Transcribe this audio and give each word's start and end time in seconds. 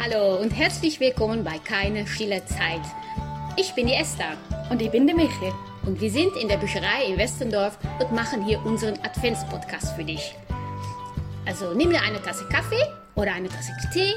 Hallo 0.00 0.36
und 0.36 0.52
herzlich 0.52 1.00
willkommen 1.00 1.42
bei 1.42 1.58
Keine 1.58 2.06
stille 2.06 2.44
Zeit. 2.44 2.82
Ich 3.56 3.74
bin 3.74 3.88
die 3.88 3.94
Esther. 3.94 4.36
Und 4.70 4.80
ich 4.80 4.92
bin 4.92 5.08
die 5.08 5.12
Michi. 5.12 5.52
Und 5.86 6.00
wir 6.00 6.08
sind 6.08 6.36
in 6.36 6.46
der 6.46 6.56
Bücherei 6.56 7.06
in 7.08 7.18
Westendorf 7.18 7.76
und 7.98 8.12
machen 8.12 8.44
hier 8.44 8.64
unseren 8.64 8.94
Adventspodcast 9.02 9.96
für 9.96 10.04
dich. 10.04 10.36
Also 11.46 11.74
nimm 11.74 11.90
dir 11.90 12.00
eine 12.00 12.22
Tasse 12.22 12.44
Kaffee 12.44 12.80
oder 13.16 13.32
eine 13.32 13.48
Tasse 13.48 13.72
Tee, 13.92 14.14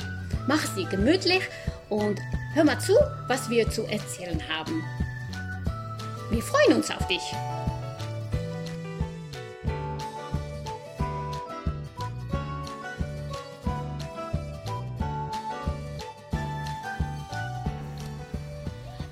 mach 0.48 0.64
sie 0.76 0.86
gemütlich 0.86 1.42
und 1.90 2.20
hör 2.54 2.64
mal 2.64 2.80
zu, 2.80 2.94
was 3.28 3.50
wir 3.50 3.68
zu 3.68 3.82
erzählen 3.88 4.40
haben. 4.56 4.84
Wir 6.30 6.44
freuen 6.44 6.78
uns 6.78 6.92
auf 6.92 7.08
dich. 7.08 7.24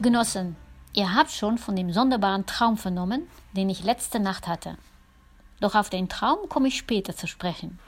Genossen, 0.01 0.55
ihr 0.93 1.13
habt 1.13 1.29
schon 1.29 1.57
von 1.57 1.75
dem 1.75 1.91
sonderbaren 1.91 2.45
Traum 2.45 2.77
vernommen, 2.77 3.27
den 3.51 3.69
ich 3.69 3.83
letzte 3.83 4.21
Nacht 4.21 4.47
hatte. 4.47 4.77
Doch 5.59 5.75
auf 5.75 5.89
den 5.89 6.07
Traum 6.07 6.47
komme 6.47 6.69
ich 6.69 6.77
später 6.77 7.17
zu 7.17 7.27
sprechen. 7.27 7.79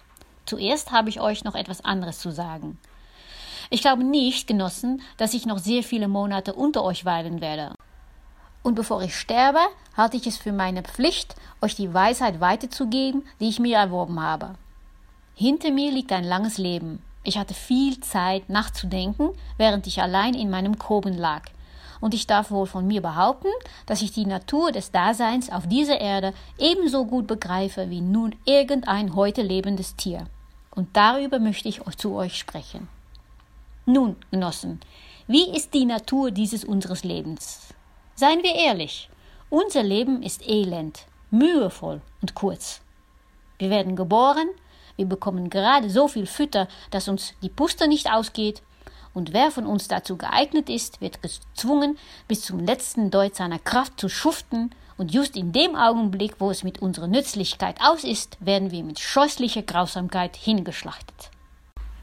Zuerst 0.46 0.92
habe 0.92 1.08
ich 1.08 1.22
euch 1.22 1.46
noch 1.46 1.56
etwas 1.56 1.86
anderes 1.86 2.20
zu 2.20 2.32
sagen. 2.32 2.78
Ich 3.70 3.80
glaube 3.80 4.04
nicht, 4.04 4.46
Genossen, 4.46 5.02
dass 5.16 5.34
ich 5.34 5.46
noch 5.46 5.60
sehr 5.60 5.84
viele 5.84 6.10
Monate 6.10 6.54
unter 6.54 6.84
euch 6.84 7.06
weilen 7.06 7.40
werde. 7.40 7.76
Und 8.62 8.76
bevor 8.76 9.02
ich 9.02 9.16
sterbe, 9.18 9.62
halte 9.96 10.18
ich 10.18 10.28
es 10.28 10.36
für 10.36 10.52
meine 10.52 10.84
Pflicht, 10.84 11.36
euch 11.62 11.76
die 11.76 11.94
Weisheit 11.94 12.42
weiterzugeben, 12.42 13.24
die 13.40 13.48
ich 13.48 13.62
mir 13.62 13.78
erworben 13.78 14.20
habe. 14.20 14.56
Hinter 15.34 15.72
mir 15.72 15.94
liegt 15.94 16.12
ein 16.12 16.26
langes 16.26 16.58
Leben. 16.58 17.02
Ich 17.24 17.38
hatte 17.38 17.54
viel 17.54 18.02
Zeit 18.02 18.50
nachzudenken, 18.50 19.30
während 19.56 19.88
ich 19.88 20.02
allein 20.02 20.34
in 20.34 20.50
meinem 20.50 20.78
Koben 20.78 21.14
lag– 21.14 21.44
und 22.02 22.14
ich 22.14 22.28
darf 22.28 22.52
wohl 22.52 22.66
von 22.66 22.86
mir 22.86 23.02
behaupten, 23.02 23.48
dass 23.86 24.02
ich 24.02 24.12
die 24.12 24.26
Natur 24.26 24.72
des 24.74 24.92
Daseins 24.92 25.50
auf 25.50 25.68
dieser 25.68 26.02
Erde 26.02 26.34
ebenso 26.58 27.06
gut 27.06 27.28
begreife 27.28 27.90
wie 27.90 28.02
nun 28.02 28.36
irgendein 28.46 29.16
heute 29.16 29.42
lebendes 29.44 29.96
Tier. 29.96 30.26
Und 30.76 30.90
darüber 30.98 31.40
möchte 31.40 31.70
ich 31.70 31.82
zu 31.98 32.16
euch 32.16 32.38
sprechen. 32.38 32.90
Nun, 33.86 34.16
Genossen, 34.32 34.80
wie 35.28 35.56
ist 35.56 35.74
die 35.74 35.86
Natur 35.86 36.32
dieses 36.32 36.66
unseres 36.66 37.04
Lebens? 37.04 37.74
Seien 38.16 38.44
wir 38.44 38.56
ehrlich, 38.56 39.10
unser 39.50 39.84
Leben 39.84 40.24
ist 40.24 40.48
elend, 40.48 41.06
mühevoll 41.30 42.02
und 42.22 42.36
kurz. 42.36 42.82
Wir 43.58 43.70
werden 43.70 43.96
geboren, 43.96 44.48
wir 44.96 45.06
bekommen 45.06 45.50
gerade 45.50 45.90
so 45.90 46.08
viel 46.08 46.26
Fütter, 46.26 46.68
dass 46.90 47.08
uns 47.08 47.34
die 47.42 47.50
Puste 47.50 47.88
nicht 47.88 48.12
ausgeht, 48.12 48.62
und 49.14 49.34
wer 49.34 49.52
von 49.52 49.66
uns 49.66 49.88
dazu 49.88 50.18
geeignet 50.18 50.70
ist, 50.70 51.02
wird 51.02 51.22
gezwungen, 51.22 51.98
bis 52.28 52.42
zum 52.42 52.60
letzten 52.60 53.12
Deut 53.12 53.36
seiner 53.36 53.60
Kraft 53.60 54.00
zu 54.00 54.10
schuften, 54.10 54.72
und 54.98 55.12
just 55.12 55.36
in 55.36 55.52
dem 55.52 55.76
Augenblick, 55.76 56.36
wo 56.38 56.52
es 56.52 56.64
mit 56.64 56.80
unserer 56.80 57.08
Nützlichkeit 57.08 57.78
aus 57.82 58.04
ist, 58.04 58.38
werden 58.40 58.70
wir 58.70 58.84
mit 58.84 59.00
scheußlicher 59.00 59.64
Grausamkeit 59.64 60.36
hingeschlachtet. 60.36 61.32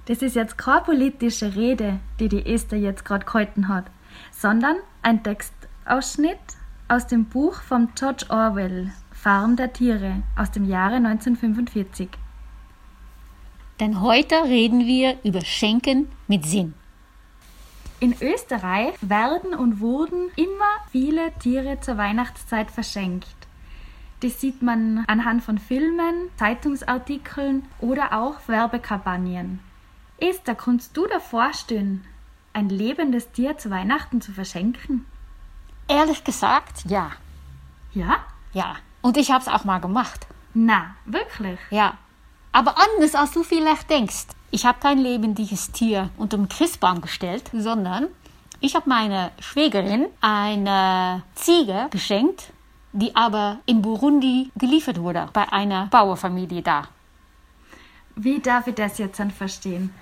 Das 0.07 0.21
ist 0.21 0.35
jetzt 0.35 0.59
keine 0.59 0.81
politische 0.81 1.55
Rede, 1.55 2.01
die 2.19 2.29
die 2.29 2.45
Esther 2.45 2.79
jetzt 2.79 3.05
gerade 3.05 3.25
gehalten 3.25 3.69
hat, 3.69 3.85
sondern 4.33 4.79
ein 5.03 5.23
Textausschnitt 5.23 6.41
aus 6.89 7.07
dem 7.07 7.27
Buch 7.27 7.55
von 7.61 7.91
George 7.95 8.25
Orwell, 8.31 8.91
Farm 9.13 9.55
der 9.55 9.73
Tiere, 9.73 10.23
aus 10.35 10.51
dem 10.51 10.69
Jahre 10.69 10.97
1945. 10.97 12.09
Denn 13.79 14.01
heute 14.01 14.35
reden 14.45 14.87
wir 14.87 15.19
über 15.23 15.43
Schenken 15.43 16.11
mit 16.27 16.47
Sinn. 16.47 16.75
In 18.01 18.15
Österreich 18.21 18.95
werden 19.01 19.55
und 19.55 19.81
wurden 19.81 20.31
immer 20.37 20.65
viele 20.93 21.33
Tiere 21.41 21.81
zur 21.81 21.97
Weihnachtszeit 21.97 22.71
verschenkt. 22.71 23.27
Das 24.21 24.41
sieht 24.41 24.63
man 24.63 25.05
anhand 25.07 25.43
von 25.43 25.59
Filmen, 25.59 26.31
Zeitungsartikeln 26.37 27.65
oder 27.81 28.19
auch 28.19 28.37
Werbekampagnen. 28.47 29.61
Esther, 30.19 30.55
kannst 30.55 30.97
du 30.97 31.07
dir 31.07 31.21
vorstellen, 31.21 32.05
ein 32.53 32.69
lebendes 32.69 33.31
Tier 33.33 33.59
zu 33.59 33.71
Weihnachten 33.71 34.21
zu 34.21 34.33
verschenken? 34.33 35.07
Ehrlich 35.89 36.23
gesagt, 36.23 36.85
ja. 36.87 37.13
Ja? 37.93 38.19
Ja. 38.53 38.77
Und 39.03 39.17
ich 39.17 39.31
habe 39.31 39.43
es 39.43 39.49
auch 39.49 39.65
mal 39.65 39.79
gemacht. 39.79 40.27
Na, 40.55 40.95
wirklich? 41.05 41.59
Ja. 41.71 41.97
Aber 42.59 42.75
anders 42.77 43.15
als 43.15 43.31
du 43.31 43.45
vielleicht 43.45 43.89
denkst. 43.89 44.27
Ich 44.51 44.67
habe 44.67 44.81
kein 44.81 44.99
lebendiges 44.99 45.71
Tier 45.71 46.11
unter 46.17 46.37
den 46.37 46.49
Christbaum 46.49 47.01
gestellt, 47.01 47.45
sondern 47.53 48.09
ich 48.59 48.75
habe 48.75 48.89
meiner 48.89 49.31
Schwägerin 49.39 50.07
eine 50.21 51.23
Ziege 51.37 51.87
geschenkt, 51.93 52.53
die 52.93 53.15
aber 53.15 53.59
in 53.67 53.81
Burundi 53.81 54.51
geliefert 54.57 55.01
wurde, 55.01 55.29
bei 55.33 55.53
einer 55.53 55.87
Bauerfamilie 55.87 56.63
da. 56.63 56.89
Wie 58.17 58.41
darf 58.41 58.67
ich 58.67 58.75
das 58.75 58.99
jetzt 58.99 59.21
dann 59.21 59.31
verstehen? 59.31 59.95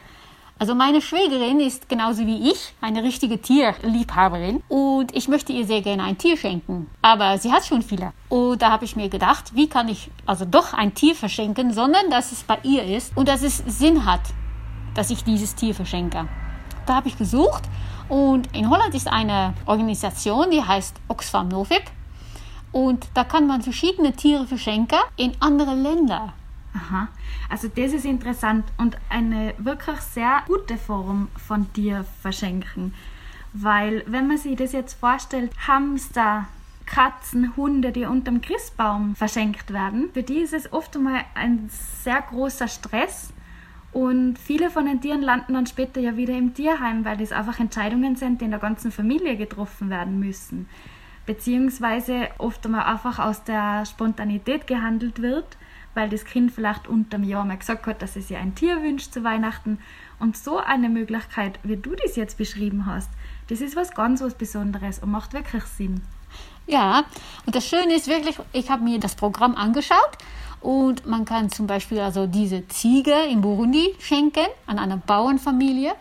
Also 0.58 0.74
meine 0.74 1.02
Schwägerin 1.02 1.60
ist 1.60 1.86
genauso 1.86 2.26
wie 2.26 2.50
ich 2.50 2.72
eine 2.80 3.02
richtige 3.02 3.42
Tierliebhaberin 3.42 4.62
und 4.68 5.14
ich 5.14 5.28
möchte 5.28 5.52
ihr 5.52 5.66
sehr 5.66 5.82
gerne 5.82 6.04
ein 6.04 6.16
Tier 6.16 6.38
schenken. 6.38 6.90
Aber 7.02 7.36
sie 7.36 7.52
hat 7.52 7.66
schon 7.66 7.82
viele. 7.82 8.14
Und 8.30 8.62
da 8.62 8.70
habe 8.70 8.86
ich 8.86 8.96
mir 8.96 9.10
gedacht, 9.10 9.54
wie 9.54 9.68
kann 9.68 9.88
ich 9.90 10.10
also 10.24 10.46
doch 10.46 10.72
ein 10.72 10.94
Tier 10.94 11.14
verschenken, 11.14 11.74
sondern 11.74 12.10
dass 12.10 12.32
es 12.32 12.42
bei 12.42 12.58
ihr 12.62 12.84
ist 12.84 13.14
und 13.18 13.28
dass 13.28 13.42
es 13.42 13.58
Sinn 13.66 14.06
hat, 14.06 14.22
dass 14.94 15.10
ich 15.10 15.24
dieses 15.24 15.54
Tier 15.54 15.74
verschenke. 15.74 16.26
Da 16.86 16.94
habe 16.94 17.08
ich 17.08 17.18
gesucht 17.18 17.64
und 18.08 18.48
in 18.56 18.70
Holland 18.70 18.94
ist 18.94 19.08
eine 19.08 19.52
Organisation, 19.66 20.50
die 20.50 20.62
heißt 20.62 20.96
Oxfam 21.08 21.48
Novib. 21.48 21.82
Und 22.72 23.08
da 23.12 23.24
kann 23.24 23.46
man 23.46 23.60
verschiedene 23.60 24.12
Tiere 24.12 24.46
verschenken 24.46 24.98
in 25.16 25.32
andere 25.40 25.74
Länder. 25.74 26.32
Aha, 26.76 27.08
also 27.48 27.68
das 27.68 27.92
ist 27.92 28.04
interessant 28.04 28.64
und 28.76 28.98
eine 29.08 29.54
wirklich 29.56 29.98
sehr 30.00 30.42
gute 30.46 30.76
Form 30.76 31.28
von 31.36 31.72
Tier 31.72 32.04
verschenken. 32.20 32.92
Weil, 33.54 34.04
wenn 34.06 34.28
man 34.28 34.36
sich 34.36 34.56
das 34.56 34.72
jetzt 34.72 34.94
vorstellt, 35.00 35.52
Hamster, 35.66 36.46
Katzen, 36.84 37.56
Hunde, 37.56 37.92
die 37.92 38.04
unterm 38.04 38.42
Christbaum 38.42 39.16
verschenkt 39.16 39.72
werden, 39.72 40.10
für 40.12 40.22
die 40.22 40.40
ist 40.40 40.52
es 40.52 40.70
oft 40.72 40.94
einmal 40.96 41.22
ein 41.34 41.70
sehr 41.70 42.20
großer 42.20 42.68
Stress. 42.68 43.32
Und 43.92 44.38
viele 44.38 44.68
von 44.68 44.84
den 44.84 45.00
Tieren 45.00 45.22
landen 45.22 45.54
dann 45.54 45.66
später 45.66 46.00
ja 46.00 46.18
wieder 46.18 46.36
im 46.36 46.52
Tierheim, 46.52 47.06
weil 47.06 47.16
das 47.16 47.32
einfach 47.32 47.58
Entscheidungen 47.58 48.16
sind, 48.16 48.42
die 48.42 48.44
in 48.44 48.50
der 48.50 48.60
ganzen 48.60 48.92
Familie 48.92 49.38
getroffen 49.38 49.88
werden 49.88 50.20
müssen. 50.20 50.68
Beziehungsweise 51.24 52.28
oft 52.36 52.66
einmal 52.66 52.84
einfach 52.84 53.18
aus 53.18 53.42
der 53.44 53.86
Spontanität 53.86 54.66
gehandelt 54.66 55.22
wird 55.22 55.56
weil 55.96 56.10
das 56.10 56.24
Kind 56.24 56.52
vielleicht 56.52 56.86
unter 56.86 57.18
dem 57.18 57.24
Jahr 57.24 57.44
mal 57.44 57.56
gesagt 57.56 57.86
hat, 57.86 58.02
dass 58.02 58.16
es 58.16 58.28
sich 58.28 58.36
ein 58.36 58.54
Tier 58.54 58.82
wünscht 58.82 59.12
zu 59.12 59.24
Weihnachten. 59.24 59.78
Und 60.18 60.36
so 60.36 60.58
eine 60.58 60.88
Möglichkeit, 60.88 61.58
wie 61.62 61.76
du 61.76 61.94
das 61.94 62.16
jetzt 62.16 62.38
beschrieben 62.38 62.86
hast, 62.86 63.10
das 63.48 63.60
ist 63.60 63.76
was 63.76 63.92
ganz 63.92 64.20
was 64.20 64.34
Besonderes 64.34 64.98
und 64.98 65.10
macht 65.10 65.32
wirklich 65.32 65.64
Sinn. 65.64 66.02
Ja, 66.66 67.04
und 67.44 67.54
das 67.54 67.66
Schöne 67.66 67.94
ist 67.94 68.08
wirklich, 68.08 68.38
ich 68.52 68.70
habe 68.70 68.82
mir 68.82 68.98
das 68.98 69.14
Programm 69.14 69.54
angeschaut 69.54 70.18
und 70.60 71.06
man 71.06 71.24
kann 71.24 71.50
zum 71.50 71.66
Beispiel 71.66 72.00
also 72.00 72.26
diese 72.26 72.66
Ziege 72.68 73.14
in 73.30 73.40
Burundi 73.40 73.94
schenken 73.98 74.46
an 74.66 74.78
eine 74.78 74.96
Bauernfamilie. 74.96 75.94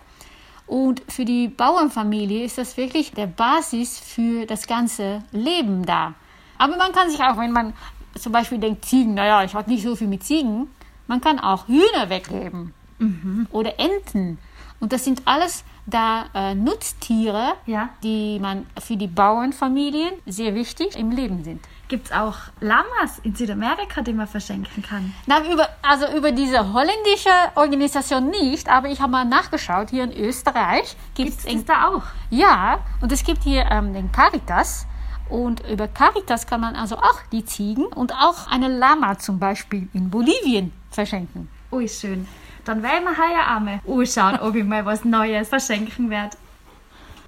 Und 0.66 1.04
für 1.08 1.26
die 1.26 1.48
Bauernfamilie 1.48 2.44
ist 2.44 2.58
das 2.58 2.76
wirklich 2.76 3.12
der 3.12 3.28
Basis 3.28 4.00
für 4.00 4.48
das 4.48 4.66
ganze 4.66 5.24
Leben 5.32 5.86
da. 5.86 6.16
Aber 6.58 6.78
man 6.78 6.92
kann 6.92 7.10
sich 7.10 7.20
auch, 7.22 7.38
wenn 7.38 7.52
man 7.52 7.74
zum 8.18 8.32
Beispiel 8.32 8.60
denkt 8.60 8.86
Ziegen, 8.86 9.14
naja, 9.14 9.44
ich 9.44 9.54
habe 9.56 9.70
nicht 9.70 9.84
so 9.84 9.96
viel 9.96 10.08
mit 10.08 10.24
Ziegen. 10.24 10.68
Man 11.08 11.22
kann 11.22 11.40
auch 11.40 11.68
Hühner 11.68 12.10
weggeben 12.10 12.74
mhm. 13.00 13.48
oder 13.52 13.80
Enten. 13.80 14.38
Und 14.80 14.92
das 14.94 15.06
sind 15.06 15.22
alles 15.26 15.64
da 15.86 16.26
äh, 16.34 16.56
Nutztiere, 16.56 17.54
ja. 17.66 17.90
die 18.04 18.40
man 18.40 18.66
für 18.82 18.98
die 18.98 19.08
Bauernfamilien 19.08 20.14
sehr 20.26 20.56
wichtig 20.56 20.98
im 20.98 21.12
Leben 21.12 21.44
sind. 21.44 21.62
Gibt 21.88 22.08
es 22.08 22.12
auch 22.12 22.36
Lamas 22.62 23.20
in 23.22 23.36
Südamerika, 23.36 24.02
die 24.02 24.14
man 24.14 24.28
verschenken 24.28 24.82
kann? 24.82 25.14
Na, 25.28 25.46
über, 25.52 25.70
also 25.84 26.08
über 26.18 26.32
diese 26.32 26.74
holländische 26.74 27.30
Organisation 27.54 28.32
nicht, 28.32 28.68
aber 28.68 28.90
ich 28.90 29.00
habe 29.00 29.12
mal 29.12 29.26
nachgeschaut, 29.26 29.92
hier 29.92 30.06
in 30.06 30.12
Österreich 30.12 30.98
gibt 31.14 31.46
es 31.46 31.66
da 31.66 31.90
auch. 31.90 32.04
Ja, 32.32 32.80
und 33.02 33.12
es 33.12 33.24
gibt 33.24 33.44
hier 33.44 33.66
ähm, 33.70 33.94
den 33.94 34.12
Caritas. 34.12 34.88
Und 35.30 35.68
über 35.70 35.88
Caritas 35.88 36.46
kann 36.46 36.62
man 36.62 36.76
also 36.76 36.98
auch 36.98 37.22
die 37.32 37.46
Ziegen 37.46 37.86
und 37.86 38.14
auch 38.14 38.48
eine 38.48 38.68
Lama 38.68 39.18
zum 39.18 39.40
Beispiel 39.40 39.88
in 39.94 40.10
Bolivien 40.10 40.72
verschenken. 40.92 41.50
Ui, 41.72 41.88
schön. 41.90 42.28
Dann 42.64 42.84
werden 42.84 43.04
wir 43.04 43.18
heuer 43.18 43.48
einmal 43.48 43.80
anschauen, 43.88 44.40
ob 44.40 44.56
ich 44.56 44.64
mal 44.64 44.86
was 44.86 45.04
Neues 45.04 45.50
verschenken 45.50 46.10
werde. 46.10 46.38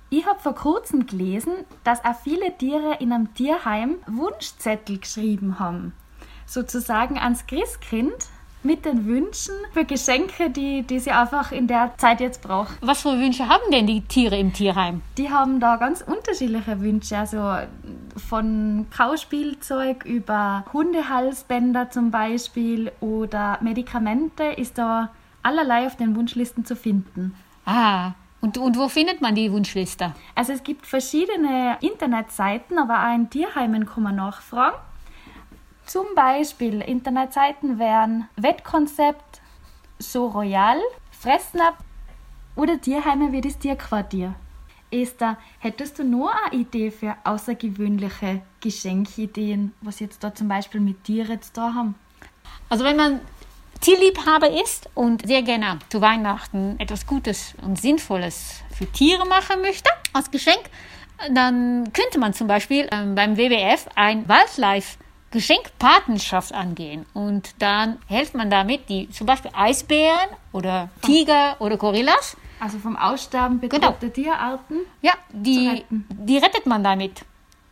Ich 0.09 0.25
habe 0.25 0.39
vor 0.39 0.55
kurzem 0.55 1.05
gelesen, 1.05 1.53
dass 1.83 2.05
auch 2.05 2.15
viele 2.23 2.57
Tiere 2.57 2.97
in 2.99 3.11
einem 3.11 3.33
Tierheim 3.33 3.97
Wunschzettel 4.07 4.99
geschrieben 4.99 5.59
haben. 5.59 5.93
Sozusagen 6.45 7.17
ans 7.17 7.45
Christkind 7.45 8.13
mit 8.67 8.85
den 8.85 9.05
Wünschen 9.05 9.55
für 9.71 9.85
Geschenke, 9.85 10.49
die, 10.49 10.83
die 10.83 10.99
sie 10.99 11.11
einfach 11.11 11.51
in 11.51 11.67
der 11.67 11.93
Zeit 11.97 12.19
jetzt 12.19 12.43
braucht. 12.43 12.77
Was 12.81 13.01
für 13.01 13.17
Wünsche 13.17 13.47
haben 13.47 13.71
denn 13.71 13.87
die 13.87 14.01
Tiere 14.01 14.37
im 14.37 14.53
Tierheim? 14.53 15.01
Die 15.17 15.31
haben 15.31 15.59
da 15.59 15.77
ganz 15.77 16.01
unterschiedliche 16.01 16.81
Wünsche, 16.81 17.17
also 17.17 17.55
von 18.29 18.85
Kauspielzeug 18.95 20.05
über 20.05 20.65
Hundehalsbänder 20.73 21.89
zum 21.89 22.11
Beispiel 22.11 22.91
oder 22.99 23.57
Medikamente 23.61 24.43
ist 24.43 24.77
da 24.77 25.09
allerlei 25.43 25.87
auf 25.87 25.95
den 25.95 26.15
Wunschlisten 26.15 26.65
zu 26.65 26.75
finden. 26.75 27.33
Ah, 27.65 28.11
und, 28.41 28.57
und 28.57 28.77
wo 28.77 28.87
findet 28.87 29.21
man 29.21 29.33
die 29.33 29.51
Wunschliste? 29.51 30.13
Also 30.35 30.53
es 30.53 30.63
gibt 30.63 30.85
verschiedene 30.85 31.77
Internetseiten, 31.81 32.77
aber 32.77 33.07
auch 33.07 33.15
in 33.15 33.29
Tierheimen 33.29 33.85
kann 33.85 34.03
man 34.03 34.15
nachfragen. 34.17 34.77
Zum 35.87 36.07
Beispiel 36.15 36.81
Internetseiten 36.81 37.79
wären 37.79 38.27
Wettkonzept, 38.35 39.39
So 39.99 40.27
Royal, 40.27 40.81
Fressnapf 41.11 41.77
oder 42.57 42.79
Tierheime 42.79 43.31
wie 43.31 43.39
das 43.39 43.57
Tierquartier. 43.57 44.35
Esther, 44.91 45.37
hättest 45.59 45.97
du 45.97 46.03
nur 46.03 46.29
eine 46.35 46.61
Idee 46.61 46.91
für 46.91 47.15
außergewöhnliche 47.23 48.41
Geschenkideen, 48.59 49.73
was 49.79 50.01
jetzt 50.01 50.21
da 50.25 50.35
zum 50.35 50.49
Beispiel 50.49 50.81
mit 50.81 51.05
Tieren 51.05 51.39
da 51.53 51.73
haben? 51.73 51.95
Also 52.67 52.83
wenn 52.83 52.97
man 52.97 53.21
Tierliebhaber 53.79 54.61
ist 54.61 54.89
und 54.93 55.25
sehr 55.25 55.41
gerne 55.41 55.79
zu 55.87 56.01
Weihnachten 56.01 56.77
etwas 56.79 57.07
Gutes 57.07 57.53
und 57.61 57.79
Sinnvolles 57.79 58.61
für 58.75 58.91
Tiere 58.91 59.25
machen 59.25 59.61
möchte 59.61 59.89
als 60.11 60.31
Geschenk, 60.31 60.69
dann 61.31 61.93
könnte 61.93 62.19
man 62.19 62.33
zum 62.33 62.47
Beispiel 62.47 62.89
ähm, 62.91 63.15
beim 63.15 63.37
WWF 63.37 63.87
ein 63.95 64.27
Wildlife 64.27 64.97
Geschenkpatenschaft 65.31 66.53
angehen 66.53 67.05
und 67.13 67.53
dann 67.59 67.97
hilft 68.07 68.33
man 68.33 68.49
damit 68.49 68.87
die 68.89 69.09
zum 69.09 69.27
Beispiel 69.27 69.51
Eisbären 69.53 70.29
oder 70.53 70.89
Tiger 71.01 71.57
oder 71.59 71.77
Gorillas. 71.77 72.37
Also 72.59 72.79
vom 72.79 72.95
Aussterben 72.95 73.59
bedrohte 73.59 74.09
genau. 74.09 74.13
Tierarten. 74.13 74.77
Ja, 75.01 75.13
die, 75.31 75.83
die 75.89 76.37
rettet 76.37 76.65
man 76.65 76.83
damit. 76.83 77.23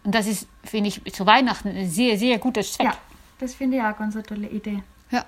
Und 0.03 0.13
das 0.13 0.27
ist, 0.27 0.47
finde 0.63 0.89
ich, 0.89 1.13
zu 1.13 1.25
Weihnachten 1.25 1.69
ein 1.69 1.89
sehr, 1.89 2.17
sehr 2.17 2.37
gutes 2.37 2.73
Zweck. 2.73 2.87
Ja, 2.87 2.93
das 3.39 3.55
finde 3.55 3.77
ich 3.77 3.83
auch 3.83 3.97
ganz 3.97 4.15
eine 4.15 4.23
tolle 4.23 4.47
Idee. 4.47 4.83
Ja. 5.09 5.25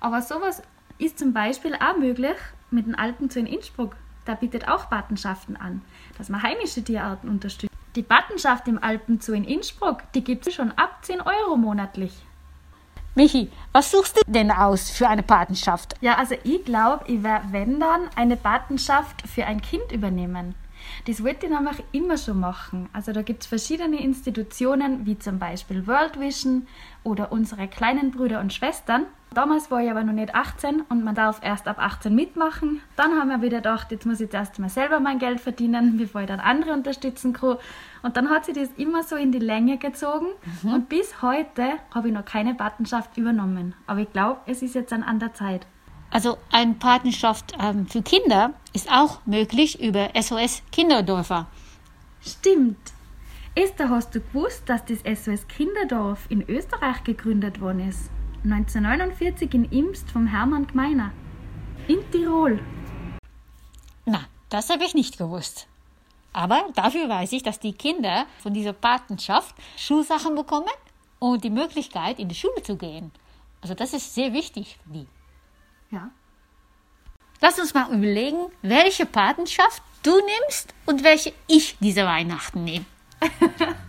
Aber 0.00 0.20
sowas 0.20 0.62
ist 0.98 1.18
zum 1.18 1.32
Beispiel 1.32 1.74
auch 1.76 1.96
möglich 1.96 2.36
mit 2.70 2.86
dem 2.86 2.94
Alpenzoo 2.94 3.40
in 3.40 3.46
Innsbruck. 3.46 3.96
Da 4.24 4.34
bietet 4.34 4.68
auch 4.68 4.90
Patenschaften 4.90 5.56
an, 5.56 5.80
dass 6.18 6.28
man 6.28 6.42
heimische 6.42 6.82
Tierarten 6.82 7.28
unterstützt. 7.28 7.71
Die 7.94 8.02
Patenschaft 8.02 8.66
im 8.68 8.82
Alpenzoo 8.82 9.34
in 9.34 9.44
Innsbruck, 9.44 9.98
die 10.14 10.24
gibt 10.24 10.46
es 10.46 10.54
schon 10.54 10.72
ab 10.72 11.00
10 11.02 11.20
Euro 11.20 11.56
monatlich. 11.58 12.14
Michi, 13.14 13.50
was 13.72 13.90
suchst 13.90 14.16
du 14.16 14.22
denn 14.26 14.50
aus 14.50 14.88
für 14.88 15.06
eine 15.06 15.22
Patenschaft? 15.22 15.94
Ja, 16.00 16.14
also 16.16 16.34
ich 16.42 16.64
glaube, 16.64 17.04
ich 17.06 17.22
werde, 17.22 17.48
wenn 17.50 17.78
dann, 17.78 18.08
eine 18.16 18.38
Patenschaft 18.38 19.28
für 19.28 19.44
ein 19.44 19.60
Kind 19.60 19.92
übernehmen. 19.92 20.54
Das 21.06 21.22
wollte 21.22 21.44
ich 21.44 21.52
nämlich 21.52 21.84
immer 21.92 22.16
schon 22.16 22.40
machen. 22.40 22.88
Also 22.94 23.12
da 23.12 23.20
gibt 23.20 23.42
es 23.42 23.46
verschiedene 23.46 24.02
Institutionen, 24.02 25.04
wie 25.04 25.18
zum 25.18 25.38
Beispiel 25.38 25.86
World 25.86 26.18
Vision 26.18 26.66
oder 27.04 27.30
unsere 27.30 27.68
kleinen 27.68 28.10
Brüder 28.10 28.40
und 28.40 28.54
Schwestern. 28.54 29.04
Damals 29.34 29.70
war 29.70 29.80
ich 29.80 29.90
aber 29.90 30.04
noch 30.04 30.12
nicht 30.12 30.34
18 30.34 30.82
und 30.82 31.04
man 31.04 31.14
darf 31.14 31.40
erst 31.42 31.66
ab 31.66 31.78
18 31.78 32.14
mitmachen. 32.14 32.80
Dann 32.96 33.12
haben 33.12 33.28
wir 33.30 33.40
wieder 33.40 33.58
gedacht, 33.58 33.90
jetzt 33.90 34.04
muss 34.04 34.20
ich 34.20 34.30
zuerst 34.30 34.58
mal 34.58 34.68
selber 34.68 35.00
mein 35.00 35.18
Geld 35.18 35.40
verdienen, 35.40 35.96
bevor 35.96 36.20
ich 36.20 36.26
dann 36.26 36.40
andere 36.40 36.72
unterstützen 36.72 37.32
kann. 37.32 37.56
Und 38.02 38.16
dann 38.16 38.28
hat 38.28 38.44
sich 38.44 38.54
das 38.54 38.68
immer 38.76 39.02
so 39.02 39.16
in 39.16 39.32
die 39.32 39.38
Länge 39.38 39.78
gezogen 39.78 40.26
mhm. 40.62 40.74
und 40.74 40.88
bis 40.88 41.22
heute 41.22 41.64
habe 41.94 42.08
ich 42.08 42.14
noch 42.14 42.24
keine 42.24 42.54
Patenschaft 42.54 43.16
übernommen. 43.16 43.74
Aber 43.86 44.00
ich 44.00 44.12
glaube, 44.12 44.40
es 44.46 44.60
ist 44.60 44.74
jetzt 44.74 44.92
dann 44.92 45.02
an 45.02 45.18
der 45.18 45.32
Zeit. 45.32 45.66
Also 46.10 46.36
eine 46.50 46.74
Patenschaft 46.74 47.54
ähm, 47.58 47.86
für 47.86 48.02
Kinder 48.02 48.52
ist 48.74 48.92
auch 48.92 49.24
möglich 49.24 49.82
über 49.82 50.10
SOS 50.14 50.62
Kinderdörfer. 50.72 51.46
Stimmt. 52.20 52.92
Esther, 53.54 53.88
hast 53.88 54.14
du 54.14 54.20
gewusst, 54.20 54.64
dass 54.66 54.84
das 54.84 54.98
SOS 55.00 55.48
Kinderdorf 55.48 56.26
in 56.28 56.46
Österreich 56.48 57.02
gegründet 57.04 57.60
worden 57.60 57.88
ist? 57.88 58.10
1949 58.44 59.54
in 59.54 59.64
Imst 59.66 60.10
vom 60.10 60.26
Hermann 60.26 60.66
Gmeiner. 60.66 61.12
In 61.86 61.98
Tirol. 62.10 62.60
Na, 64.04 64.24
das 64.48 64.68
habe 64.68 64.84
ich 64.84 64.94
nicht 64.94 65.16
gewusst. 65.16 65.68
Aber 66.32 66.64
dafür 66.74 67.08
weiß 67.08 67.32
ich, 67.32 67.42
dass 67.42 67.60
die 67.60 67.72
Kinder 67.72 68.26
von 68.40 68.52
dieser 68.52 68.72
Patenschaft 68.72 69.54
Schulsachen 69.76 70.34
bekommen 70.34 70.70
und 71.18 71.44
die 71.44 71.50
Möglichkeit, 71.50 72.18
in 72.18 72.28
die 72.28 72.34
Schule 72.34 72.62
zu 72.62 72.76
gehen. 72.76 73.12
Also 73.60 73.74
das 73.74 73.92
ist 73.92 74.14
sehr 74.14 74.32
wichtig 74.32 74.78
für 74.82 74.92
die. 74.92 75.06
Ja. 75.90 76.10
Lass 77.40 77.58
uns 77.58 77.74
mal 77.74 77.92
überlegen, 77.92 78.50
welche 78.62 79.06
Patenschaft 79.06 79.82
du 80.02 80.10
nimmst 80.10 80.74
und 80.86 81.04
welche 81.04 81.32
ich 81.46 81.76
diese 81.80 82.04
Weihnachten 82.04 82.64
nehme. 82.64 82.84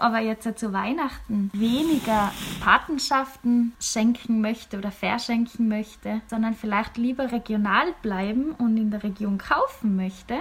aber 0.00 0.20
jetzt 0.20 0.58
zu 0.58 0.72
Weihnachten 0.72 1.50
weniger 1.52 2.32
Patenschaften 2.60 3.72
schenken 3.80 4.40
möchte 4.40 4.78
oder 4.78 4.90
verschenken 4.90 5.68
möchte, 5.68 6.20
sondern 6.28 6.54
vielleicht 6.54 6.96
lieber 6.96 7.32
regional 7.32 7.94
bleiben 8.02 8.52
und 8.52 8.76
in 8.76 8.90
der 8.90 9.02
Region 9.02 9.38
kaufen 9.38 9.96
möchte, 9.96 10.38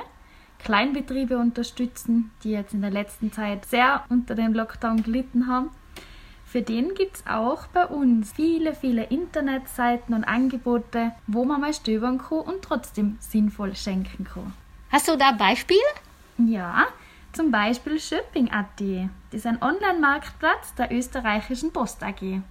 Kleinbetriebe 0.59 1.37
unterstützen, 1.37 2.31
die 2.43 2.51
jetzt 2.51 2.73
in 2.73 2.81
der 2.81 2.91
letzten 2.91 3.31
Zeit 3.31 3.65
sehr 3.65 4.03
unter 4.09 4.35
dem 4.35 4.53
Lockdown 4.53 5.03
gelitten 5.03 5.47
haben, 5.47 5.69
für 6.47 6.61
den 6.61 6.93
gibt 6.93 7.17
es 7.17 7.27
auch 7.27 7.67
bei 7.67 7.85
uns 7.85 8.31
viele, 8.31 8.73
viele 8.73 9.03
Internetseiten 9.03 10.15
und 10.15 10.23
Angebote, 10.23 11.11
wo 11.27 11.43
man 11.43 11.59
mal 11.59 11.73
stöbern 11.73 12.19
kann 12.19 12.39
und 12.39 12.61
trotzdem 12.61 13.17
sinnvoll 13.19 13.75
schenken 13.75 14.23
kann. 14.23 14.53
Hast 14.89 15.09
du 15.09 15.17
da 15.17 15.33
Beispiele? 15.33 15.79
Ja, 16.37 16.85
zum 17.37 17.51
Beispiel 17.51 17.99
Shopping.at. 17.99 18.81
Das 19.29 19.41
ist 19.41 19.45
ein 19.45 19.61
Online-Marktplatz 19.61 20.73
der 20.73 20.91
österreichischen 20.91 21.71
Post 21.71 22.01
AG. 22.01 22.41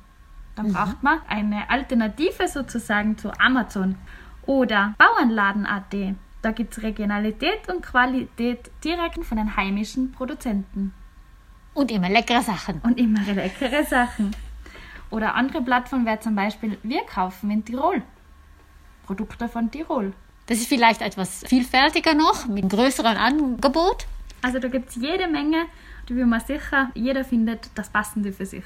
Da 0.54 0.62
mhm. 0.62 0.72
braucht 0.72 1.02
man 1.02 1.18
eine 1.28 1.68
Alternative 1.68 2.46
sozusagen 2.46 3.18
zu 3.18 3.32
Amazon. 3.40 3.96
Oder 4.46 4.94
Bauernladen.at. 4.96 6.14
Da 6.40 6.52
gibt 6.52 6.76
es 6.76 6.84
Regionalität 6.84 7.68
und 7.68 7.82
Qualität 7.82 8.70
direkt 8.84 9.24
von 9.24 9.38
den 9.38 9.56
heimischen 9.56 10.12
Produzenten. 10.12 10.94
Und 11.74 11.90
immer 11.90 12.08
leckere 12.08 12.42
Sachen. 12.42 12.80
Und 12.82 12.96
immer 12.96 13.20
leckere 13.22 13.84
Sachen. 13.84 14.36
Oder 15.10 15.34
andere 15.34 15.62
Plattformen 15.62 16.06
wäre 16.06 16.20
zum 16.20 16.36
Beispiel 16.36 16.78
Wir 16.84 17.02
kaufen 17.02 17.50
in 17.50 17.64
Tirol. 17.64 18.02
Produkte 19.04 19.48
von 19.48 19.68
Tirol. 19.68 20.12
Das 20.46 20.58
ist 20.58 20.68
vielleicht 20.68 21.02
etwas 21.02 21.42
vielfältiger 21.44 22.14
noch, 22.14 22.46
mit 22.46 22.62
einem 22.62 22.68
größeren 22.68 23.16
Angebot. 23.16 24.06
Also 24.46 24.60
da 24.60 24.68
gibt 24.68 24.90
es 24.90 24.94
jede 24.94 25.26
Menge, 25.26 25.66
da 26.06 26.14
bin 26.14 26.28
mir 26.28 26.38
sicher, 26.38 26.90
jeder 26.94 27.24
findet 27.24 27.68
das 27.74 27.88
Passende 27.90 28.32
für 28.32 28.46
sich. 28.46 28.62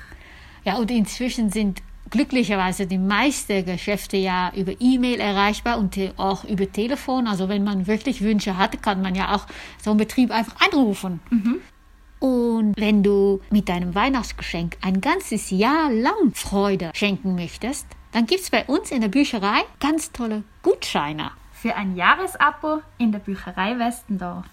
Ja, 0.63 0.77
und 0.77 0.91
inzwischen 0.91 1.49
sind 1.49 1.81
glücklicherweise 2.11 2.87
die 2.87 2.99
meisten 2.99 3.65
Geschäfte 3.65 4.19
ja 4.19 4.53
über 4.55 4.73
E-Mail 4.79 5.21
erreichbar 5.21 5.79
und 5.79 5.99
auch 6.19 6.45
über 6.45 6.71
Telefon. 6.71 7.27
Also 7.27 7.49
wenn 7.49 7.65
man 7.65 7.87
wirklich 7.87 8.21
Wünsche 8.21 8.59
hat, 8.59 8.83
kann 8.83 9.01
man 9.01 9.15
ja 9.15 9.35
auch 9.35 9.47
so 9.83 9.89
einen 9.89 9.99
Betrieb 9.99 10.31
einfach 10.33 10.57
anrufen. 10.61 11.21
Mhm. 11.31 11.61
Und 12.19 12.75
wenn 12.77 13.03
du 13.03 13.41
mit 13.51 13.71
deinem 13.71 13.95
Weihnachtsgeschenk 13.95 14.77
ein 14.83 15.01
ganzes 15.01 15.49
Jahr 15.49 15.91
lang 15.91 16.35
Freude 16.35 16.91
schenken 16.95 17.35
möchtest, 17.37 17.87
dann 18.13 18.27
gibt 18.27 18.43
es 18.43 18.51
bei 18.51 18.67
uns 18.67 18.91
in 18.91 19.01
der 19.01 19.09
Bücherei 19.09 19.63
ganz 19.79 20.13
tolle 20.13 20.43
Gutscheine. 20.63 21.31
Für 21.53 21.75
ein 21.75 21.97
Jahresabo 21.97 22.83
in 22.99 23.13
der 23.13 23.21
Bücherei 23.21 23.79
Westendorf. 23.79 24.45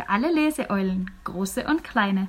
Für 0.00 0.08
alle 0.08 0.32
Leseeulen, 0.32 1.10
große 1.24 1.66
und 1.66 1.84
kleine. 1.84 2.26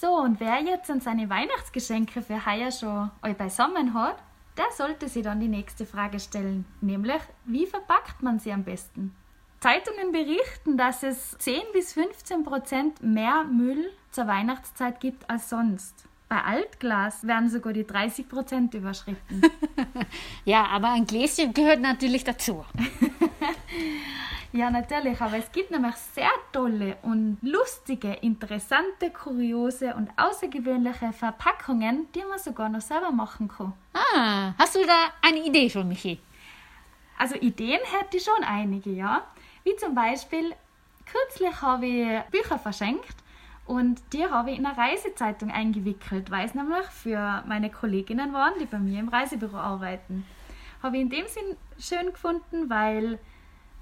So, 0.00 0.14
und 0.14 0.38
wer 0.38 0.60
jetzt 0.60 0.88
an 0.92 1.00
seine 1.00 1.28
Weihnachtsgeschenke 1.28 2.22
für 2.22 2.46
heuer 2.46 2.70
schon 2.70 3.10
euch 3.24 3.36
beisammen 3.36 3.94
hat, 3.94 4.18
der 4.56 4.70
sollte 4.70 5.08
sich 5.08 5.24
dann 5.24 5.40
die 5.40 5.48
nächste 5.48 5.86
Frage 5.86 6.20
stellen, 6.20 6.66
nämlich, 6.80 7.20
wie 7.46 7.66
verpackt 7.66 8.22
man 8.22 8.38
sie 8.38 8.52
am 8.52 8.62
besten? 8.62 9.12
Zeitungen 9.58 10.12
berichten, 10.12 10.76
dass 10.76 11.02
es 11.02 11.36
10 11.38 11.62
bis 11.72 11.94
15 11.94 12.44
Prozent 12.44 13.02
mehr 13.02 13.42
Müll 13.42 13.90
zur 14.12 14.28
Weihnachtszeit 14.28 15.00
gibt 15.00 15.28
als 15.28 15.50
sonst. 15.50 16.07
Bei 16.28 16.42
Altglas 16.42 17.26
werden 17.26 17.48
sogar 17.48 17.72
die 17.72 17.86
30 17.86 18.28
Prozent 18.28 18.74
überschritten. 18.74 19.42
Ja, 20.44 20.64
aber 20.66 20.88
ein 20.88 21.06
Gläschen 21.06 21.52
gehört 21.52 21.80
natürlich 21.80 22.24
dazu. 22.24 22.64
ja, 24.52 24.70
natürlich, 24.70 25.20
aber 25.20 25.36
es 25.36 25.52
gibt 25.52 25.70
nämlich 25.70 25.94
sehr 25.96 26.30
tolle 26.52 26.96
und 27.02 27.36
lustige, 27.42 28.14
interessante, 28.14 29.10
kuriose 29.10 29.94
und 29.94 30.08
außergewöhnliche 30.16 31.12
Verpackungen, 31.12 32.06
die 32.14 32.22
man 32.26 32.38
sogar 32.38 32.70
noch 32.70 32.80
selber 32.80 33.10
machen 33.10 33.48
kann. 33.48 33.74
Ah, 33.92 34.54
hast 34.58 34.76
du 34.76 34.86
da 34.86 35.10
eine 35.20 35.44
Idee 35.44 35.68
schon, 35.68 35.88
Michi? 35.88 36.18
Also 37.18 37.34
Ideen 37.34 37.80
hätte 37.84 38.16
ich 38.16 38.24
schon 38.24 38.44
einige, 38.44 38.90
ja. 38.90 39.26
Wie 39.64 39.76
zum 39.76 39.94
Beispiel, 39.94 40.54
kürzlich 41.04 41.60
habe 41.60 41.86
ich 41.86 42.20
Bücher 42.30 42.58
verschenkt 42.58 43.16
und 43.68 44.00
die 44.14 44.24
habe 44.24 44.50
ich 44.50 44.58
in 44.58 44.64
eine 44.64 44.78
Reisezeitung 44.78 45.50
eingewickelt, 45.50 46.30
weil 46.30 46.46
es 46.46 46.54
nämlich 46.54 46.86
für 46.86 47.44
meine 47.46 47.68
Kolleginnen 47.68 48.32
waren, 48.32 48.54
die 48.58 48.64
bei 48.64 48.78
mir 48.78 48.98
im 48.98 49.10
Reisebüro 49.10 49.58
arbeiten. 49.58 50.24
Habe 50.82 50.96
ich 50.96 51.02
in 51.02 51.10
dem 51.10 51.26
Sinn 51.26 51.54
schön 51.78 52.06
gefunden, 52.06 52.70
weil 52.70 53.18